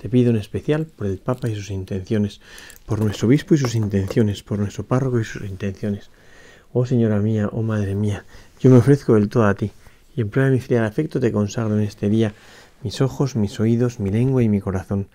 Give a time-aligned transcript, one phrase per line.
[0.00, 2.40] Te pido en especial por el Papa y sus intenciones,
[2.86, 6.10] por nuestro obispo y sus intenciones, por nuestro párroco y sus intenciones.
[6.72, 8.24] Oh Señora mía, oh Madre mía,
[8.60, 9.72] yo me ofrezco del todo a ti,
[10.14, 12.32] y en prueba de mi filial afecto te consagro en este día
[12.82, 15.08] mis ojos, mis oídos, mi lengua y mi corazón.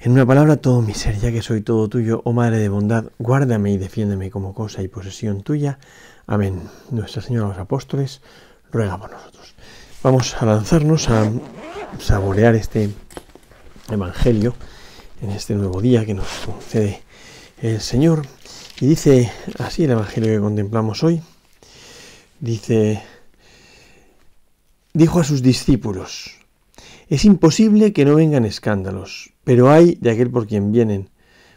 [0.00, 3.06] En una palabra, todo mi ser, ya que soy todo tuyo, oh Madre de bondad,
[3.18, 5.78] guárdame y defiéndeme como cosa y posesión tuya.
[6.26, 6.62] Amén.
[6.90, 8.22] Nuestra Señora de los Apóstoles,
[8.70, 9.54] ruega por nosotros.
[10.02, 11.30] Vamos a lanzarnos a
[11.98, 12.90] saborear este
[13.90, 14.54] Evangelio
[15.22, 17.02] en este nuevo día que nos concede
[17.62, 18.26] el Señor.
[18.80, 21.22] Y dice así el Evangelio que contemplamos hoy.
[22.40, 23.02] Dice,
[24.92, 26.38] dijo a sus discípulos,
[27.08, 31.10] es imposible que no vengan escándalos, pero hay de aquel por quien vienen.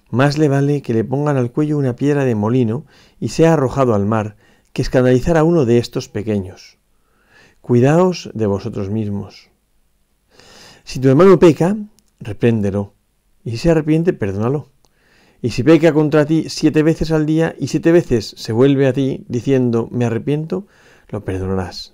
[0.09, 2.85] Más le vale que le pongan al cuello una piedra de molino
[3.19, 4.37] y sea arrojado al mar,
[4.73, 6.77] que escandalizar a uno de estos pequeños.
[7.59, 9.49] Cuidaos de vosotros mismos.
[10.83, 11.77] Si tu hermano peca,
[12.21, 12.93] repréndelo,
[13.43, 14.69] y si se arrepiente, perdónalo.
[15.41, 18.93] Y si peca contra ti siete veces al día y siete veces se vuelve a
[18.93, 20.67] ti diciendo me arrepiento,
[21.09, 21.93] lo perdonarás.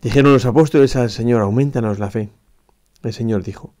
[0.00, 2.30] Dijeron los apóstoles al Señor, aumentanos la fe.
[3.02, 3.74] El Señor dijo,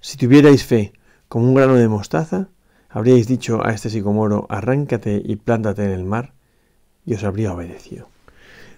[0.00, 0.92] si tuvierais fe
[1.28, 2.50] como un grano de mostaza,
[2.88, 6.34] habríais dicho a este sicomoro, arráncate y plántate en el mar,
[7.04, 8.08] y os habría obedecido.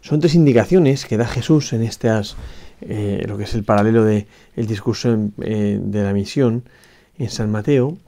[0.00, 2.36] Son tres indicaciones que da Jesús en estas
[2.80, 6.62] eh, lo que es el paralelo del el discurso eh, de la misión
[7.18, 7.98] en San Mateo,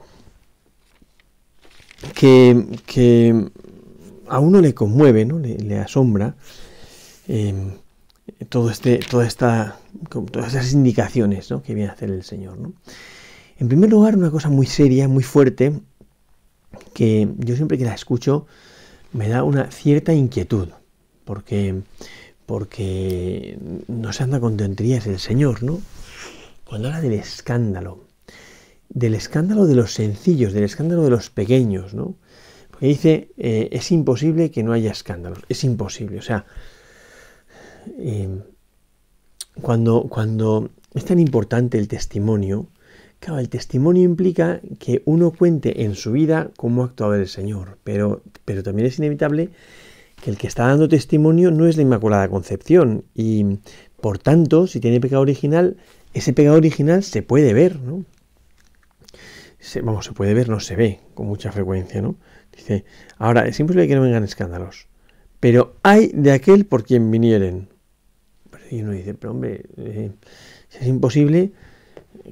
[2.14, 3.50] que,
[4.28, 5.40] a uno le conmueve, ¿no?
[5.40, 6.36] le, asombra
[7.26, 7.72] em,
[8.48, 12.56] todo este, toda esta, todas esas indicaciones que viene a hacer el Señor.
[13.58, 15.72] En primer lugar, una cosa muy seria, muy fuerte,
[16.94, 18.46] que yo siempre que la escucho
[19.12, 20.68] me da una cierta inquietud,
[21.30, 21.82] porque
[22.44, 25.80] porque no se anda con tonterías el Señor, ¿no?
[26.64, 28.00] Cuando habla del escándalo,
[28.88, 32.16] del escándalo de los sencillos, del escándalo de los pequeños, ¿no?
[32.72, 36.46] Porque dice, eh, es imposible que no haya escándalos, es imposible, o sea,
[37.98, 38.40] eh,
[39.62, 42.66] cuando, cuando es tan importante el testimonio,
[43.20, 47.78] claro, el testimonio implica que uno cuente en su vida cómo ha actuado el Señor,
[47.84, 49.50] pero, pero también es inevitable
[50.22, 53.58] que el que está dando testimonio no es la Inmaculada Concepción y
[54.00, 55.76] por tanto, si tiene pecado original,
[56.14, 58.04] ese pecado original se puede ver, ¿no?
[59.82, 62.16] vamos, se puede ver, no se ve con mucha frecuencia, ¿no?
[62.56, 62.84] Dice,
[63.18, 64.88] ahora, es imposible que no vengan escándalos,
[65.38, 67.68] pero hay de aquel por quien vinieren.
[68.70, 70.12] Y uno dice, pero hombre, eh,
[70.68, 71.52] si es imposible,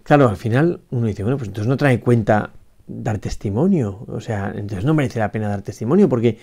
[0.03, 2.53] claro, al final uno dice, bueno, pues entonces no trae cuenta
[2.87, 6.39] dar testimonio, o sea, entonces no merece la pena dar testimonio, porque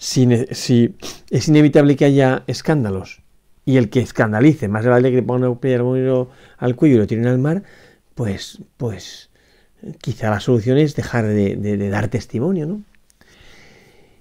[0.00, 0.94] si,
[1.30, 3.20] es inevitable que haya escándalos
[3.66, 5.84] y el que escandalice, más vale que le pongan un piedra
[6.56, 7.62] al cuello y lo tiren al mar,
[8.14, 9.28] pues, pues
[10.00, 12.82] quizá la solución es dejar de, dar testimonio, ¿no?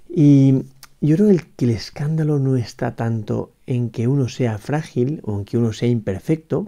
[0.10, 0.64] Y
[1.00, 5.46] yo creo que el escándalo no está tanto en que uno sea frágil o en
[5.46, 6.68] que uno sea imperfecto,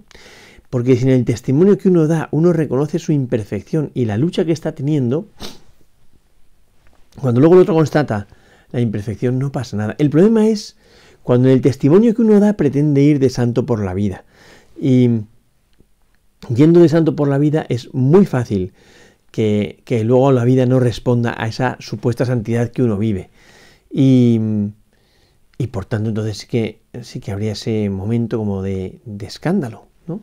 [0.70, 4.46] porque si en el testimonio que uno da uno reconoce su imperfección y la lucha
[4.46, 5.28] que está teniendo,
[7.20, 8.28] cuando luego el otro constata
[8.72, 9.96] la imperfección no pasa nada.
[9.98, 10.78] El problema es
[11.24, 14.24] cuando el testimonio que uno da pretende ir de santo por la vida.
[14.80, 15.22] Y
[16.54, 18.74] yendo de santo por la vida es muy fácil
[19.32, 23.30] que, luego la vida no responda a esa supuesta santidad que uno vive.
[23.90, 24.40] Y,
[25.58, 29.86] y por tanto entonces sí que, sí que habría ese momento como de, de escándalo,
[30.08, 30.22] ¿no?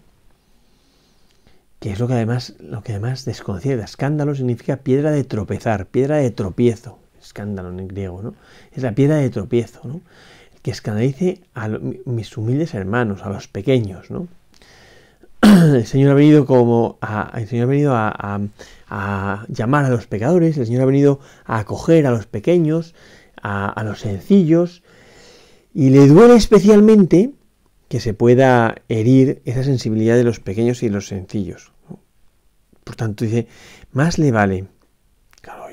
[1.78, 3.84] Que es lo que además, lo que además desconcierta.
[3.84, 8.34] Escándalo significa piedra de tropezar, piedra de tropiezo escándalo en griego, ¿no?
[8.72, 10.00] Es la piedra de tropiezo, ¿no?
[10.62, 14.28] Que escandalice a mis humildes hermanos, a los pequeños, ¿no?
[15.42, 20.56] El Señor ha venido como a, el Señor ha venido a, llamar a los pecadores,
[20.58, 22.94] el Señor ha venido a acoger a los pequeños,
[23.40, 24.82] a, los sencillos,
[25.72, 27.32] y le duele especialmente
[27.88, 31.72] que se pueda herir esa sensibilidad de los pequeños y los sencillos.
[32.82, 33.46] Por tanto, dice,
[33.92, 34.66] más le vale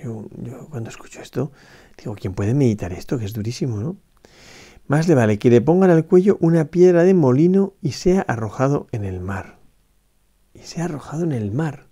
[0.05, 1.51] yo, cuando escucho esto,
[1.97, 3.17] digo, ¿quién puede meditar esto?
[3.17, 3.97] Que es durísimo, ¿no?
[4.87, 8.87] Más le vale que le pongan al cuello una piedra de molino y sea arrojado
[8.91, 9.57] en el mar.
[10.53, 11.87] Y sea arrojado en el mar.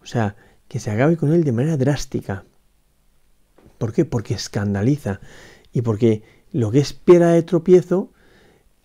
[0.00, 0.36] O sea,
[0.68, 2.44] que se acabe con él de manera drástica.
[3.78, 4.04] ¿Por qué?
[4.04, 5.20] Porque escandaliza
[5.72, 6.22] y porque
[6.52, 8.12] lo que es piedra de tropiezo,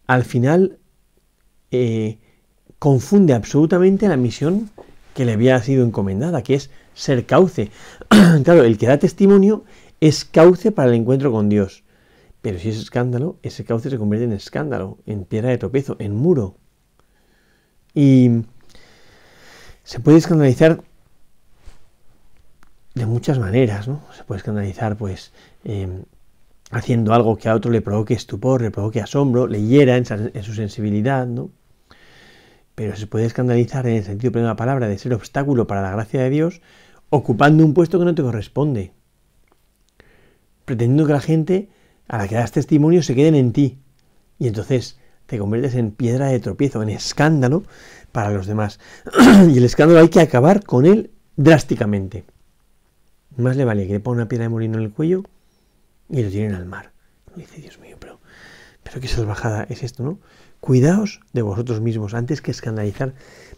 [0.08, 0.80] al final
[1.70, 2.18] eh,
[2.80, 4.72] confunde absolutamente la misión
[5.14, 7.72] que le había sido encomendada, que es ser cauce.
[8.44, 9.64] claro, el que da testimonio
[10.02, 11.84] es cauce para el encuentro con Dios.
[12.42, 16.16] Pero si es escándalo, ese cauce se convierte en escándalo, en piedra de tropiezo, en
[16.16, 16.56] muro.
[17.94, 18.44] Y
[19.84, 20.84] se puede escandalizar
[22.94, 24.02] de muchas maneras, ¿no?
[24.16, 25.32] Se puede escandalizar, pues,
[25.64, 26.04] em,
[26.72, 30.54] haciendo algo que a otro le provoque estupor, le provoque asombro, le hiera en, su
[30.54, 31.52] sensibilidad, ¿no?
[32.76, 35.82] Pero se puede escandalizar en el sentido pleno de la palabra de ser obstáculo para
[35.82, 36.62] la gracia de Dios,
[37.10, 38.92] ocupando un puesto que no te corresponde,
[40.66, 41.70] pretendiendo que la gente
[42.08, 43.80] a la que das testimonio se queden en ti.
[44.40, 47.64] Y entonces te conviertes en piedra de tropiezo, en escándalo
[48.12, 48.80] para los demás.
[49.50, 52.26] y el escándalo hay que acabar con él drásticamente.
[53.36, 55.24] Más le vale que le ponga una piedra de molino en el cuello
[56.10, 56.92] y lo tiren al mar.
[57.36, 58.20] dice, Dios mío, pero,
[58.84, 60.20] pero qué salvajada es esto, ¿no?
[60.60, 63.14] Cuidaos de vosotros mismos antes que escandalizar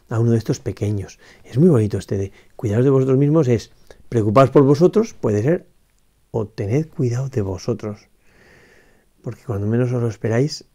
[0.10, 1.20] a uno de estos pequeños.
[1.44, 3.72] Es muy bonito este de cuidaos de vosotros mismos, es
[4.10, 5.68] preocupaos por vosotros, puede ser,
[6.32, 8.08] o tened cuidado de vosotros.
[9.22, 10.66] Porque cuando menos os lo esperáis,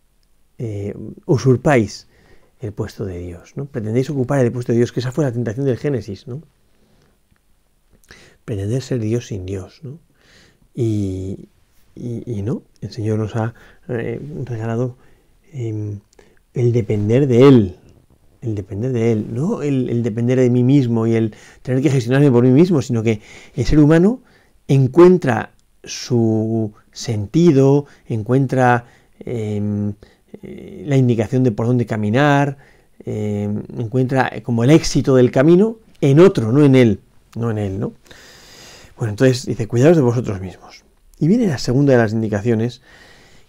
[0.59, 0.95] eh,
[1.27, 2.07] usurpáis
[2.61, 3.67] el puesto de Dios, ¿no?
[3.67, 6.43] Pretendéis ocupar el puesto de Dios, que esa fue la tentación del Génesis, ¿no?
[8.45, 9.99] Pretender ser Dios sin Dios, ¿no?
[10.75, 11.49] Y,
[11.97, 13.55] no, el Señor nos ha
[13.89, 14.97] eh, regalado
[15.53, 16.01] em,
[16.53, 17.79] el depender de Él,
[18.45, 22.31] el depender de Él, no el, depender de mí mismo y el tener que gestionarme
[22.31, 23.21] por mí mismo, sino que
[23.57, 24.21] el ser humano
[24.69, 25.51] encuentra
[25.83, 28.87] su sentido, encuentra
[29.21, 29.95] em,
[30.43, 32.59] eh, la indicación de por dónde caminar,
[33.05, 37.01] em, encuentra como el éxito del camino en otro, no en él,
[37.37, 37.93] no en él, ¿no?
[38.97, 40.85] Bueno, entonces dice, cuidados de vosotros mismos.
[41.19, 42.83] Y viene la segunda de las indicaciones,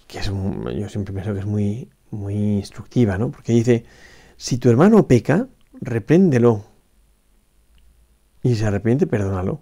[0.07, 3.29] que es, yo siempre pienso que es muy, muy instructiva, ¿no?
[3.31, 3.85] Porque dice,
[4.37, 5.47] si tu hermano peca,
[5.81, 6.65] repréndelo.
[8.43, 9.61] Y si se arrepiente, perdónalo.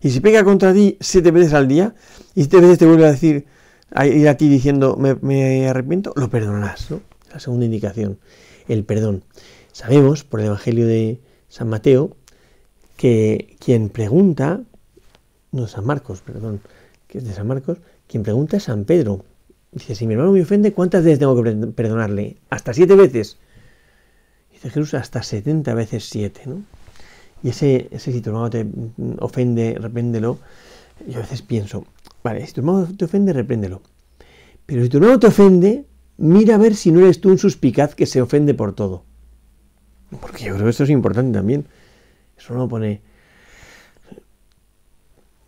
[0.00, 1.94] Y si peca contra ti siete veces al día,
[2.34, 3.46] y siete veces te vuelve a decir,
[3.90, 7.00] a ir a ti diciendo, me, arrepiento, lo perdonarás, ¿no?
[7.32, 8.18] La segunda indicación,
[8.68, 9.24] el perdón.
[9.72, 12.16] Sabemos, por el Evangelio de San Mateo,
[12.96, 14.62] que quien pregunta,
[15.50, 16.60] no San Marcos, perdón,
[17.06, 19.24] que es de San Marcos, quien pregunta es San Pedro.
[19.70, 22.36] Dice, si mi hermano me ofende, ¿cuántas veces tengo que perdonarle?
[22.50, 23.38] Hasta siete veces.
[24.62, 26.62] Dice Jesús, hasta setenta veces siete, ¿no?
[27.42, 28.64] Y ese, ese si tu hermano te
[29.18, 30.38] ofende, repréndelo.
[31.08, 31.84] Yo a veces pienso,
[32.22, 33.82] vale, si tu hermano te ofende, repréndelo.
[34.66, 35.84] Pero si tu hermano te ofende,
[36.18, 39.04] mira a ver si no eres tú un suspicaz que se ofende por todo.
[40.20, 41.66] Porque yo creo que esto es importante también.
[42.38, 43.02] Eso no lo pone.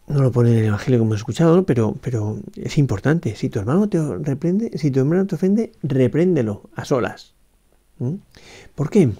[0.09, 1.65] No lo pone en el Evangelio como hemos escuchado, ¿no?
[1.65, 3.37] pero, pero es importante.
[3.37, 7.34] Si tu hermano te reprende, si tu hermano te ofende, repréndelo a solas.
[7.99, 8.15] ¿Mm?
[8.75, 9.11] ¿Por qué?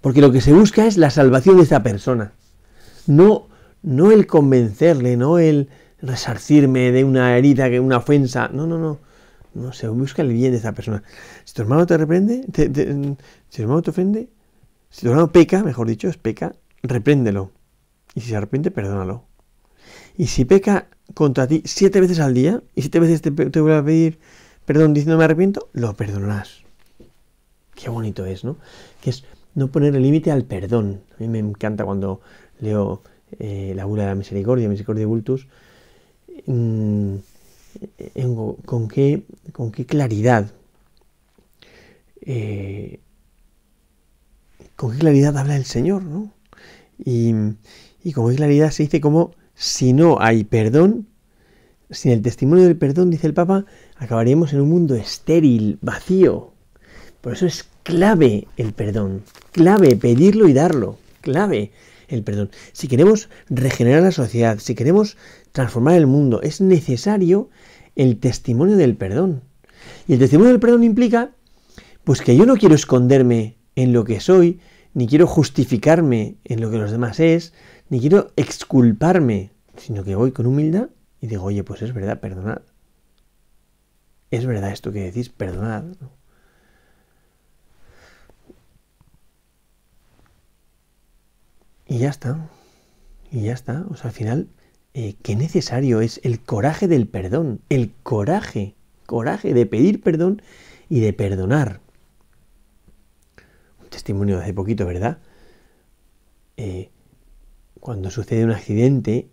[0.00, 2.32] Porque lo que se busca es la salvación de esa persona.
[3.06, 3.48] No,
[3.82, 5.68] no el convencerle, no el
[6.00, 8.48] resarcirme de una herida, de una ofensa.
[8.52, 8.98] No, no, no.
[9.52, 11.02] No se busca el bien de esa persona.
[11.44, 14.28] Si tu hermano te reprende, si tu hermano te ofende,
[14.90, 17.50] si tu hermano peca, mejor dicho, es peca, repréndelo.
[18.14, 19.24] Y si se arrepiente, perdónalo.
[20.16, 23.76] Y si peca contra ti siete veces al día, y siete veces te, te vuelve
[23.76, 24.20] a pedir
[24.64, 26.59] perdón diciendo me arrepiento, lo perdonarás.
[27.80, 28.56] Qué bonito es, ¿no?
[29.00, 31.00] Que es no poner el límite al perdón.
[31.16, 32.20] A mí me encanta cuando
[32.60, 33.02] leo
[33.38, 35.46] eh, la bula de la misericordia, misericordia vultus,
[36.46, 37.16] mm,
[38.64, 39.22] con, qué,
[39.52, 40.50] con qué claridad,
[42.22, 43.00] eh,
[44.76, 46.32] con qué claridad habla el Señor, ¿no?
[47.02, 47.32] Y,
[48.04, 51.06] y con qué claridad se dice como si no hay perdón,
[51.90, 53.64] sin el testimonio del perdón, dice el Papa,
[53.96, 56.49] acabaríamos en un mundo estéril, vacío.
[57.20, 59.22] Por eso es clave el perdón,
[59.52, 61.72] clave pedirlo y darlo, clave
[62.08, 62.50] el perdón.
[62.72, 65.16] Si queremos regenerar la sociedad, si queremos
[65.52, 67.50] transformar el mundo, es necesario
[67.96, 69.42] el testimonio del perdón.
[70.08, 71.32] Y el testimonio del perdón implica,
[72.04, 74.60] pues que yo no quiero esconderme en lo que soy,
[74.94, 77.52] ni quiero justificarme en lo que los demás es,
[77.88, 80.88] ni quiero exculparme, sino que voy con humildad
[81.20, 82.62] y digo, oye, pues es verdad, perdonad.
[84.30, 85.84] Es verdad esto que decís, perdonad.
[91.90, 92.48] Y ya está.
[93.32, 93.84] Y ya está.
[93.90, 94.48] O sea, al final,
[94.94, 97.62] eh, qué necesario es el coraje del perdón.
[97.68, 98.76] El coraje.
[99.06, 100.40] Coraje de pedir perdón
[100.88, 101.80] y de perdonar.
[103.82, 105.18] Un testimonio de hace poquito, ¿verdad?
[106.56, 106.90] Eh,
[107.80, 109.28] cuando sucede un accidente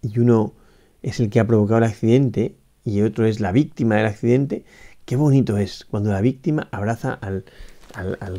[0.00, 0.54] y uno
[1.02, 4.64] es el que ha provocado el accidente y otro es la víctima del accidente,
[5.06, 7.44] qué bonito es cuando la víctima abraza al,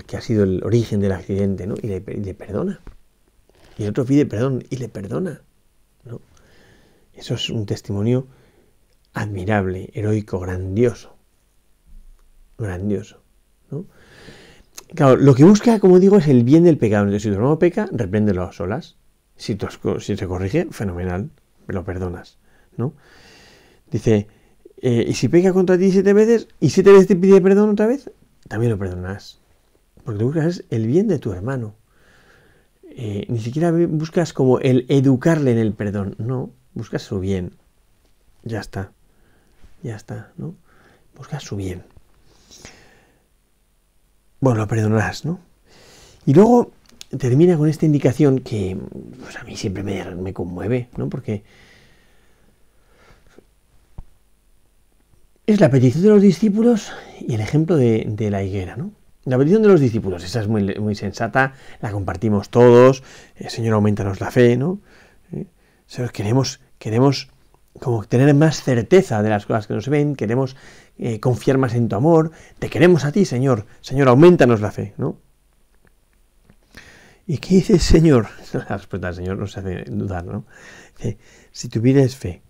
[0.06, 1.76] que ha sido el origen del accidente ¿no?
[1.82, 2.80] y, le, perdona.
[3.78, 5.42] Y el otro pide perdón y le perdona.
[6.04, 6.22] ¿no?
[7.14, 8.28] Eso es un testimonio
[9.14, 11.16] admirable, heroico, grandioso.
[12.58, 13.22] Grandioso.
[13.70, 13.86] ¿no?
[14.96, 17.04] Claro, lo que busca, como digo, es el bien del pecado.
[17.04, 18.96] Entonces, si tu hermano peca, repréndelo a solas.
[19.36, 19.68] Si, tú,
[20.00, 21.30] si se corrige, fenomenal,
[21.68, 22.40] lo perdonas,
[22.76, 22.94] ¿no?
[23.92, 24.28] Dice,
[24.82, 27.86] eh, y si peca contra ti siete veces, y siete veces te pide perdón otra
[27.86, 28.10] vez,
[28.48, 29.40] también lo perdonas.
[30.04, 31.76] Porque tú buscas el bien de tu hermano.
[33.00, 37.54] Eh, ni siquiera buscas como el educarle en el perdón, no, buscas su bien.
[38.44, 38.92] Ya está,
[39.84, 40.56] ya está, ¿no?
[41.16, 41.84] Buscas su bien
[44.40, 45.40] bueno, lo perdonarás, ¿no?
[46.26, 46.72] Y luego
[47.18, 48.78] termina con esta indicación que
[49.22, 51.10] pues, a mí siempre me, conmueve, ¿no?
[51.10, 51.44] Porque
[55.46, 58.92] es la petición de los discípulos y el ejemplo de, la higuera, ¿no?
[59.28, 63.04] La petición de los discípulos, esa es muy, sensata, la compartimos todos,
[63.50, 64.80] Señor aumentanos la fe, ¿no?
[65.34, 65.46] ¿Eh?
[66.14, 67.30] queremos, queremos
[67.78, 70.56] como tener más certeza de las cosas que nos ven, queremos
[70.98, 74.94] eh, confiar más en tu amor, te queremos a ti, Señor, Señor, aumentanos la fe,
[74.98, 75.20] ¿no?
[77.26, 78.28] ¿Y qué dice el Señor?
[78.54, 80.46] La respuesta del Señor nos hace dudar, ¿no?
[80.96, 81.18] Dice,
[81.52, 82.44] si tuvierais fe,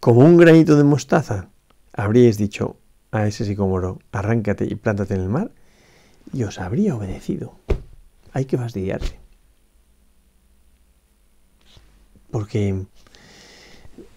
[0.00, 1.50] como un granito de mostaza,
[1.92, 2.80] habríais dicho
[3.12, 5.52] a ese sicómoro, arráncate y plántate en el mar,
[6.32, 7.54] y os habría obedecido.
[8.32, 9.18] Hay que fastidiarse.
[12.30, 12.84] Porque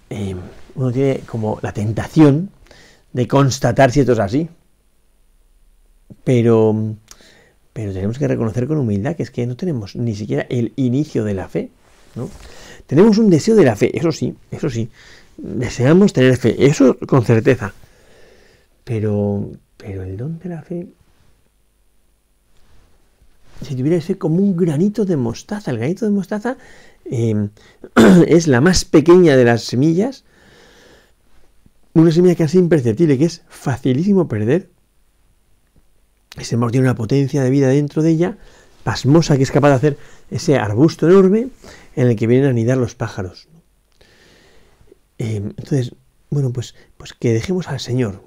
[0.10, 0.36] eh,
[0.76, 2.52] uno tiene como la tentación
[3.12, 4.50] de constatar si esto es así.
[6.24, 6.96] Pero,
[7.74, 11.24] pero tenemos que reconocer con humildad que es que no tenemos ni siquiera el inicio
[11.24, 11.72] de la fe.
[12.16, 12.30] ¿no?
[12.86, 14.90] Tenemos un deseo de la fe, eso sí, eso sí.
[15.38, 17.74] Deseamos tener fe, eso con certeza.
[18.84, 20.88] Pero, pero el don de la fe,
[23.64, 26.58] si tuviera fe como un granito de mostaza, el granito de mostaza
[27.06, 27.50] eh,
[28.28, 30.24] es la más pequeña de las semillas,
[31.94, 34.70] una semilla casi imperceptible, que es facilísimo perder.
[36.38, 38.38] Ese embargo tiene una potencia de vida dentro de ella,
[38.84, 39.98] pasmosa, que es capaz de hacer
[40.32, 41.50] ese arbusto enorme
[41.96, 43.48] en el que vienen a anidar los pájaros.
[45.20, 45.94] Eh, entonces,
[46.32, 48.24] bueno, pues, pues que dejemos al Señor,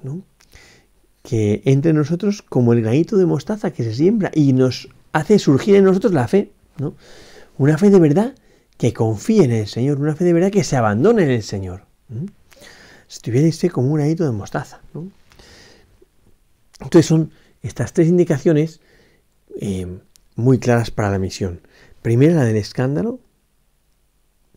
[1.21, 5.75] que entre nosotros como el granito de mostaza que se siembra y nos hace surgir
[5.75, 6.95] en nosotros la fe, ¿no?
[7.57, 8.35] Una fe de verdad
[8.77, 11.87] que confíe en el Señor, una fe de verdad que se abandone en el Señor
[13.07, 14.81] si tuvierais como un hito de mostaza.
[16.79, 17.31] Entonces son
[17.61, 18.81] estas tres indicaciones
[19.59, 19.99] eh,
[20.35, 21.61] muy claras para la misión.
[22.01, 23.19] Primero la del escándalo,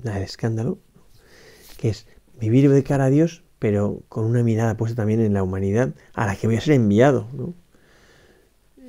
[0.03, 0.79] la del escándalo,
[1.79, 2.07] que es
[2.39, 6.27] vivir de cara a Dios, pero con una mirada puesta también en la humanidad a
[6.27, 7.29] la que voy a ser enviado.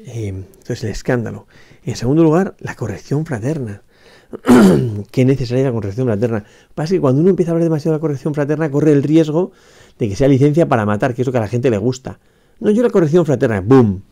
[0.05, 1.47] Eh, entonces el escándalo.
[1.83, 3.83] En segundo lugar, la corrección fraterna.
[5.11, 6.45] Qué necesaria la corrección fraterna.
[6.73, 9.51] Pasa que cuando uno empieza a hablar demasiado de la corrección fraterna, corre el riesgo
[9.99, 12.19] de que sea licencia para matar, que es lo que a la gente le gusta.
[12.59, 14.03] No, yo la corrección fraterna, boom.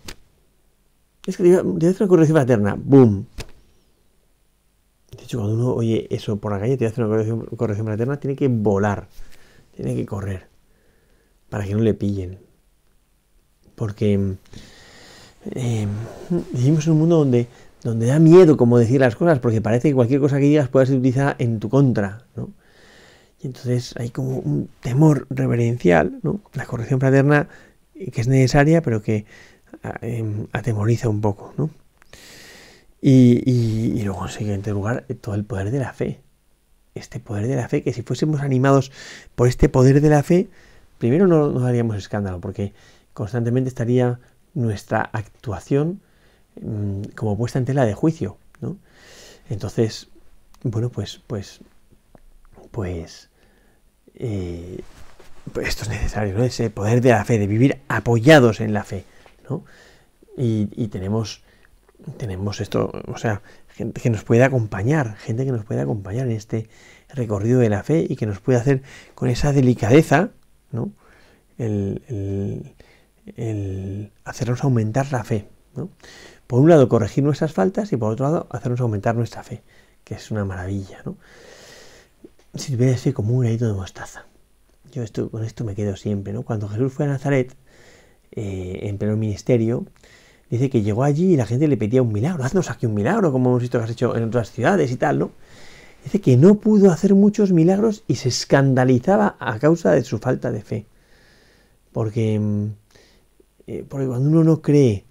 [1.25, 3.25] Es que yo hacer una corrección fraterna, boom.
[5.15, 7.23] De hecho, cuando uno oye eso por la calle, te hace una
[7.55, 9.07] corrección fraterna, tiene que volar,
[9.75, 10.47] tiene que correr,
[11.49, 12.39] para que no le pillen.
[13.75, 14.35] Porque
[15.51, 15.87] eh,
[16.51, 17.47] vivimos en un mundo donde
[17.83, 20.85] donde da miedo como decir las cosas, porque parece que cualquier cosa que digas puede
[20.85, 22.49] ser utilizada en tu contra, ¿no?
[23.41, 26.41] Y entonces hay como un temor reverencial, ¿no?
[26.53, 27.47] La corrección fraterna
[27.93, 29.25] que es necesaria, pero que
[29.83, 31.69] ah, em, atemoriza un poco, ¿no?
[33.01, 36.19] Y, y, luego, en siguiente lugar, todo el poder de la fe.
[36.95, 38.91] Este poder de la fe, que si fuésemos animados
[39.35, 40.49] por este poder de la fe,
[40.97, 42.73] primero no, no haríamos escándalo, porque
[43.13, 44.19] constantemente estaría
[44.53, 46.01] nuestra actuación
[46.61, 48.77] Mm, como puesta en tela de juicio, ¿no?
[49.49, 50.09] Entonces,
[50.63, 51.61] bueno, pues, pues,
[52.71, 53.29] pues,
[54.15, 54.81] eh,
[55.61, 56.43] esto es necesario, ¿no?
[56.43, 59.05] Ese poder de la fe, de vivir apoyados en la fe,
[59.49, 59.63] ¿no?
[60.37, 61.43] Y, tenemos,
[62.17, 66.33] tenemos esto, o sea, gente que nos puede acompañar, gente que nos puede acompañar en
[66.33, 66.69] este
[67.09, 68.81] recorrido de la fe y que nos puede hacer
[69.15, 70.31] con esa delicadeza,
[70.71, 70.91] ¿no?
[71.57, 72.73] El,
[73.37, 75.47] el hacernos aumentar la fe,
[76.47, 79.63] por un lado corregir nuestras faltas y por otro lado hacernos aumentar nuestra fe,
[80.03, 81.17] que es una maravilla, ¿no?
[82.55, 84.25] Si tuvieras fe como un granito de mostaza.
[84.91, 86.43] Yo con esto me quedo siempre, ¿no?
[86.43, 87.55] Cuando Jesús fue a Nazaret,
[88.31, 89.85] eh, en pleno ministerio,
[90.49, 93.31] dice que llegó allí y la gente le pedía un milagro, haznos aquí un milagro,
[93.31, 95.31] como hemos visto que has hecho en otras ciudades y tal, ¿no?
[96.03, 100.51] dice que no pudo hacer muchos milagros y se escandalizaba a causa de su falta
[100.51, 100.85] de fe.
[101.91, 102.67] Porque, mm,
[103.69, 105.05] eh, porque cuando uno no cree,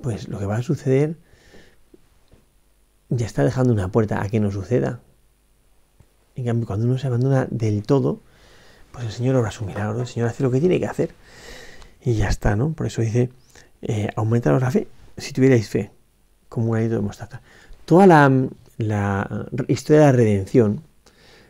[0.00, 1.16] pues lo que va a suceder
[3.10, 5.00] ya está dejando una puerta a que no suceda.
[6.34, 8.22] En cambio, cuando uno se abandona del todo,
[8.90, 11.14] pues el Señor obra su milagro, el Señor hace lo que tiene que hacer.
[12.02, 12.72] Y ya está, ¿no?
[12.72, 13.28] Por eso dice,
[13.82, 14.88] eh, aumentaros la fe,
[15.18, 15.90] si tuvierais fe,
[16.48, 17.42] como un granito de mostaza.
[17.84, 18.32] Toda la,
[18.78, 20.80] la historia de la redención,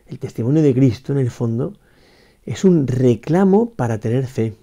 [0.09, 1.75] el testimonio de Cristo en el fondo,
[2.45, 4.57] es un reclamo para tener fe.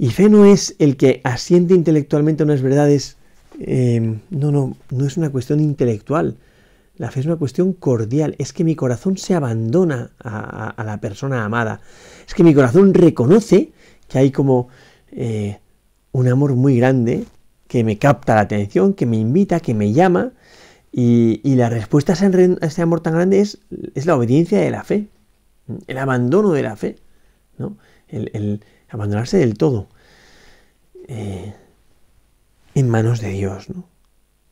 [0.00, 3.18] Y fe no es el que asiente intelectualmente a unas verdades,
[3.58, 6.38] eh, no, no, no es una cuestión intelectual.
[6.96, 11.44] La fe es una cuestión cordial, es que mi corazón se abandona a, la persona
[11.44, 11.82] amada,
[12.26, 13.72] es que mi corazón reconoce
[14.08, 14.68] que hay como
[15.12, 15.58] eh,
[16.12, 17.26] un amor muy grande
[17.68, 20.32] que me capta la atención, que me invita, que me llama,
[20.92, 23.58] y, la respuesta a ese amor tan grande es,
[23.94, 25.08] es, la obediencia de la fe,
[25.88, 26.96] el abandono de la fe,
[27.58, 27.76] ¿no?
[28.08, 29.88] el, abandonarse del todo
[31.08, 31.54] eh,
[32.74, 33.88] en manos de Dios, ¿no?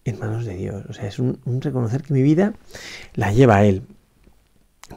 [0.08, 0.84] en manos de Dios.
[0.88, 2.54] O sea, es un, reconocer que mi vida
[3.14, 3.82] la lleva a Él.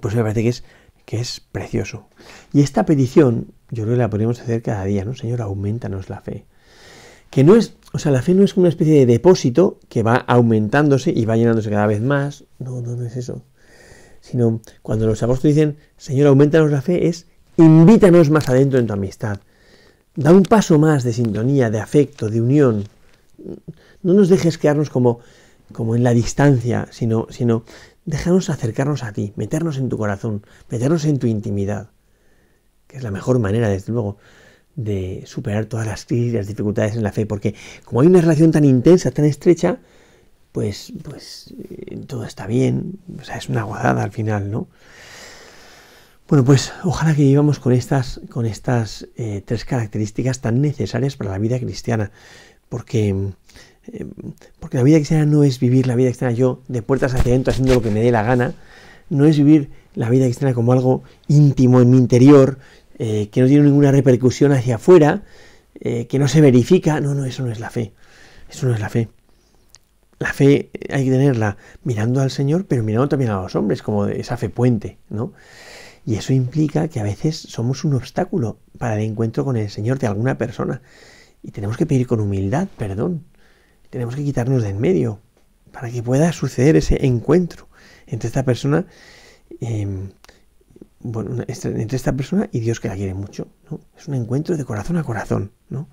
[0.02, 0.64] Pues me parece que es,
[1.06, 2.08] que es precioso.
[2.54, 5.16] Y esta petición, yo creo que la podemos hacer cada día, ¿no?
[5.16, 6.46] Señor, aumentanos la fe.
[7.30, 10.16] Que no es, o sea, la fe no es una especie de depósito que va
[10.16, 12.46] aumentándose y va llenándose cada vez más.
[12.60, 13.44] No, no, no es eso.
[14.22, 17.28] Sino cuando los apóstoles dicen, Señor, aumentanos la fe, es
[17.62, 19.40] invítanos más adentro en tu amistad.
[20.16, 22.84] Da un paso más de sintonía, de afecto, de unión.
[24.04, 25.20] No nos dejes quedarnos como,
[25.72, 27.64] como en la distancia, sino, sino
[28.06, 31.90] déjanos acercarnos a ti, meternos en tu corazón, meternos en tu intimidad,
[32.88, 34.18] que es la mejor manera, desde luego,
[34.76, 38.22] de superar todas las crisis y las dificultades en la fe, porque como hay una
[38.22, 39.80] relación tan intensa, tan estrecha,
[40.52, 44.68] pues, pues eh, todo está bien, o sea, es una guadada al final, ¿no?
[46.32, 51.32] Bueno, pues ojalá que vivamos con estas, con estas eh, tres características tan necesarias para
[51.32, 52.12] la vida cristiana,
[52.70, 53.10] porque
[53.92, 54.06] eh,
[54.58, 57.52] porque la vida cristiana no es vivir la vida cristiana yo de puertas hacia adentro
[57.52, 58.54] haciendo lo que me dé la gana,
[59.10, 62.60] no es vivir la vida cristiana como algo íntimo en mi interior,
[62.98, 65.24] eh, que no tiene ninguna repercusión hacia afuera,
[65.82, 67.02] que no se verifica.
[67.02, 67.92] No, no, eso no es la fe.
[68.50, 69.10] Eso no es la fe.
[70.18, 74.06] La fe hay que tenerla mirando al Señor, pero mirando también a los hombres, como
[74.06, 75.34] esa fe puente, ¿no?
[76.06, 80.00] Y eso implica que a veces somos un obstáculo para el encuentro con el Señor
[80.00, 80.82] de alguna persona.
[81.44, 83.26] Y tenemos que pedir con humildad perdón
[83.92, 85.20] tenemos que quitarnos de en medio
[85.72, 87.68] para que pueda suceder ese encuentro
[88.08, 88.86] entre esta persona,
[89.60, 90.10] em,
[91.02, 93.48] bueno, entre esta persona y Dios que la quiere mucho.
[93.70, 93.82] ¿no?
[93.98, 95.52] Es un encuentro de corazón a corazón.
[95.70, 95.90] ¿no?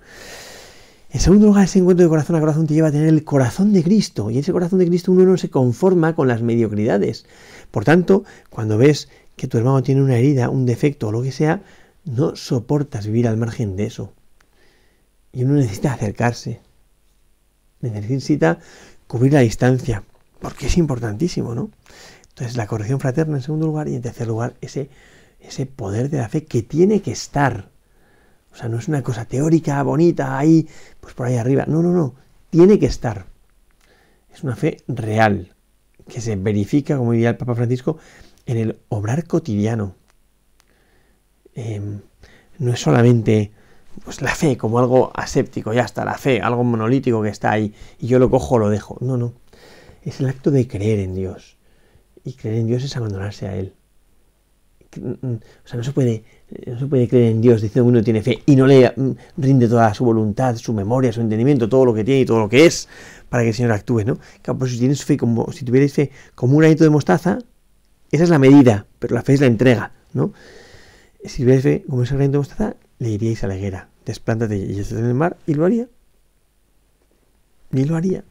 [1.11, 3.73] En segundo lugar, ese encuentro de corazón a corazón te lleva a tener el corazón
[3.73, 4.31] de Cristo.
[4.31, 7.25] Y ese corazón de Cristo uno no se conforma con las mediocridades.
[7.69, 11.31] Por tanto, cuando ves que tu hermano tiene una herida, un defecto o lo que
[11.31, 11.61] sea,
[12.03, 14.11] no soportas vivir al margen de eso.
[15.31, 16.59] Y uno necesita acercarse,
[17.79, 18.59] necesita
[19.07, 20.03] cubrir la distancia,
[20.41, 21.69] porque es importantísimo, ¿no?
[22.27, 24.89] Entonces, la corrección fraterna en segundo lugar y en tercer lugar, ese,
[25.39, 27.69] ese poder de la fe que tiene que estar.
[28.51, 30.67] O sea, no es una cosa teórica, bonita, ahí,
[30.99, 31.63] pues por ahí arriba.
[31.65, 32.15] No, no, no.
[32.49, 33.25] Tiene que estar.
[34.33, 35.53] Es una fe real,
[36.09, 37.99] que se verifica, como diría el Papa Francisco,
[38.49, 39.95] en el obrar cotidiano.
[41.53, 42.01] Em,
[42.57, 43.51] no es solamente
[44.03, 47.73] pues la fe como algo aséptico, ya está, la fe, algo monolítico que está ahí,
[47.99, 48.97] y yo lo cojo o lo dejo.
[49.01, 49.33] No, no.
[50.03, 51.57] Es el acto de creer en Dios.
[52.23, 53.75] Y creer en Dios es abandonarse a Él.
[54.97, 56.23] Mm, mm, o sea, no se puede,
[56.65, 59.11] no se puede creer en Dios diciendo que uno tiene fe y no le mm,
[59.37, 62.49] rinde toda su voluntad, su memoria, su entendimiento, todo lo que tiene y todo lo
[62.49, 62.87] que es
[63.29, 64.17] para que el Señor actúe, ¿no?
[64.41, 65.63] Claro, pues si tienes fe como, si
[66.33, 67.37] como un granito de mostaza,
[68.11, 70.33] esa es la medida, pero la fe es la entrega, ¿no?
[71.23, 74.79] Si tuvierais fe como ese granito de mostaza, le iríais a la higuera, desplántate y
[74.79, 75.87] estás en el mar, y lo haría.
[77.71, 78.23] Y lo haría.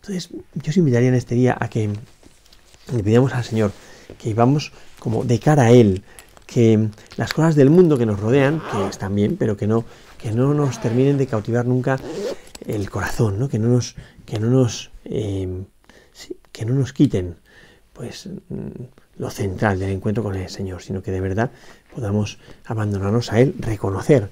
[0.00, 1.90] Entonces, yo os invitaría en este día a que
[2.94, 3.72] le pidamos al Señor
[4.18, 6.02] que vamos como de cara a Él,
[6.46, 9.84] que las cosas del mundo que nos rodean, que están bien, pero que no,
[10.16, 11.98] que no nos terminen de cautivar nunca
[12.66, 13.48] el corazón, ¿no?
[13.48, 15.64] que no nos, que no nos, eh,
[16.52, 17.36] que no nos quiten
[17.98, 18.68] pues mm,
[19.18, 21.50] lo central del encuentro con el Señor, sino que de verdad
[21.92, 24.30] podamos abandonarnos a Él, reconocer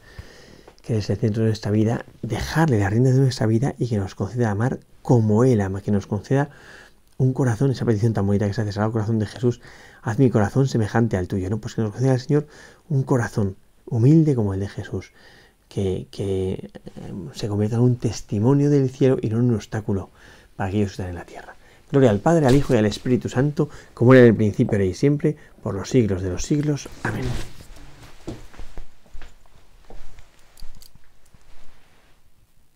[0.82, 3.98] que es el centro de nuestra vida, dejarle las riendas de nuestra vida y que
[3.98, 6.48] nos conceda amar como Él ama, que nos conceda
[7.18, 9.60] un corazón, esa petición tan bonita que se hace al corazón de Jesús,
[10.02, 11.58] haz mi corazón semejante al tuyo, ¿no?
[11.58, 12.46] Pues que nos conceda el Señor
[12.88, 15.10] un corazón humilde como el de Jesús,
[15.68, 16.68] que, eh,
[17.32, 20.10] se convierta en un testimonio del cielo y no en un obstáculo
[20.54, 21.55] para aquellos que están en la tierra.
[21.90, 24.84] Gloria al Padre, al Hijo y al Espíritu Santo, como era en el principio, ahora
[24.84, 26.88] y siempre, por los siglos de los siglos.
[27.02, 27.24] Amén.